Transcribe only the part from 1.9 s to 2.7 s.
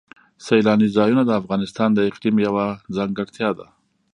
د اقلیم یوه